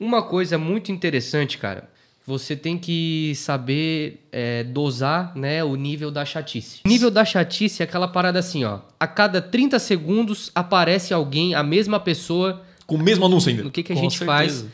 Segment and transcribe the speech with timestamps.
[0.00, 1.88] Uma coisa muito interessante, cara,
[2.26, 6.80] você tem que saber é, dosar né, o nível da chatice.
[6.84, 8.80] O nível da chatice é aquela parada assim, ó.
[8.98, 12.62] A cada 30 segundos aparece alguém, a mesma pessoa.
[12.86, 13.66] Com o mesmo anúncio ainda.
[13.66, 14.26] O que, que a Com gente certeza.
[14.62, 14.64] faz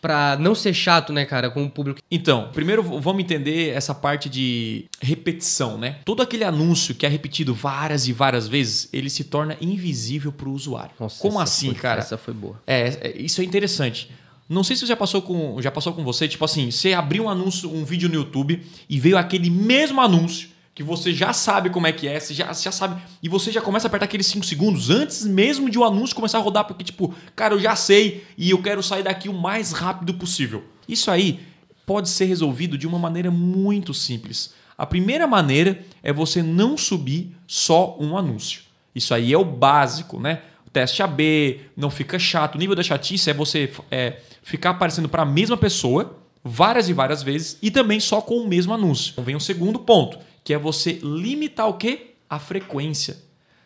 [0.00, 2.00] pra não ser chato, né, cara, com o público?
[2.10, 5.96] Então, primeiro vamos entender essa parte de repetição, né?
[6.04, 10.48] Todo aquele anúncio que é repetido várias e várias vezes, ele se torna invisível para
[10.48, 10.92] o usuário.
[10.98, 12.00] Nossa, Como assim, foi- cara?
[12.00, 12.60] Essa foi boa.
[12.66, 14.10] É, é, isso é interessante.
[14.50, 17.28] Não sei se já passou com já passou com você, tipo assim, você abriu um
[17.30, 21.86] anúncio, um vídeo no YouTube e veio aquele mesmo anúncio que você já sabe como
[21.86, 24.44] é que é, você já, já sabe, e você já começa a apertar aqueles 5
[24.44, 28.24] segundos antes mesmo de o anúncio começar a rodar, porque tipo, cara, eu já sei
[28.36, 30.64] e eu quero sair daqui o mais rápido possível.
[30.88, 31.38] Isso aí
[31.86, 34.52] pode ser resolvido de uma maneira muito simples.
[34.76, 38.62] A primeira maneira é você não subir só um anúncio.
[38.94, 40.42] Isso aí é o básico, né?
[40.72, 42.54] Teste AB, não fica chato.
[42.54, 46.92] O nível da chatice é você é, ficar aparecendo para a mesma pessoa várias e
[46.92, 49.12] várias vezes e também só com o mesmo anúncio.
[49.12, 52.14] Então vem o segundo ponto, que é você limitar o quê?
[52.28, 53.18] A frequência.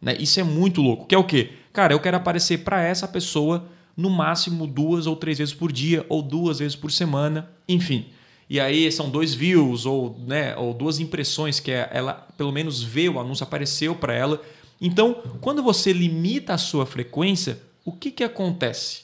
[0.00, 0.16] Né?
[0.18, 1.06] Isso é muito louco.
[1.06, 1.52] Que é o quê?
[1.72, 6.04] Cara, eu quero aparecer para essa pessoa no máximo duas ou três vezes por dia
[6.08, 8.06] ou duas vezes por semana, enfim.
[8.48, 13.08] E aí são dois views ou, né, ou duas impressões que ela pelo menos vê
[13.08, 14.40] o anúncio apareceu para ela.
[14.80, 19.02] Então, quando você limita a sua frequência, o que, que acontece?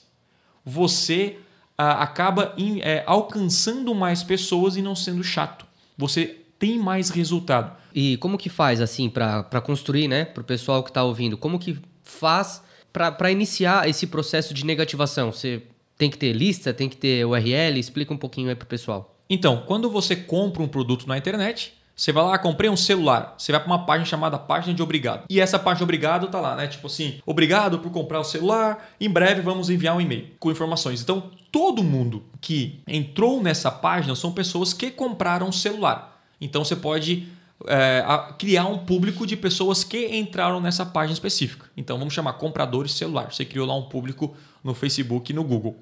[0.64, 1.38] Você
[1.76, 5.66] ah, acaba em- é, alcançando mais pessoas e não sendo chato.
[5.98, 7.76] Você tem mais resultado.
[7.94, 11.36] E como que faz, assim, pra construir, né, pro pessoal que tá ouvindo?
[11.36, 15.32] Como que faz pra iniciar esse processo de negativação?
[15.32, 15.62] Você
[15.98, 17.78] tem que ter lista, tem que ter URL?
[17.78, 19.16] Explica um pouquinho aí pro pessoal.
[19.28, 23.34] Então, quando você compra um produto na internet, você vai lá, comprei um celular.
[23.38, 25.24] Você vai para uma página chamada página de obrigado.
[25.30, 26.66] E essa página de obrigado tá lá, né?
[26.66, 28.90] Tipo assim, obrigado por comprar o celular.
[29.00, 31.00] Em breve vamos enviar um e-mail com informações.
[31.00, 36.20] Então, todo mundo que entrou nessa página são pessoas que compraram um celular.
[36.40, 37.28] Então, você pode
[37.68, 38.04] é,
[38.38, 41.70] criar um público de pessoas que entraram nessa página específica.
[41.76, 43.32] Então, vamos chamar compradores celular.
[43.32, 45.76] Você criou lá um público no Facebook e no Google.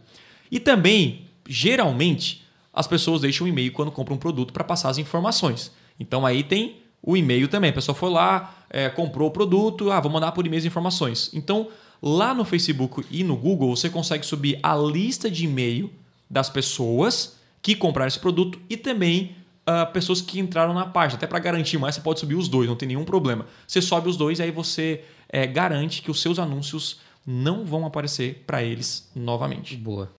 [0.50, 4.98] E também, geralmente, as pessoas deixam um e-mail quando compram um produto para passar as
[4.98, 5.72] informações.
[5.98, 7.70] Então aí tem o e-mail também.
[7.70, 11.30] A pessoa foi lá, é, comprou o produto, ah, vou mandar por e-mail as informações.
[11.32, 11.68] Então,
[12.00, 15.90] lá no Facebook e no Google, você consegue subir a lista de e-mail
[16.30, 19.36] das pessoas que compraram esse produto e também
[19.66, 21.16] ah, pessoas que entraram na página.
[21.16, 23.46] Até para garantir mais, você pode subir os dois, não tem nenhum problema.
[23.66, 27.86] Você sobe os dois e aí você é, garante que os seus anúncios não vão
[27.86, 29.76] aparecer para eles novamente.
[29.76, 30.10] Boa.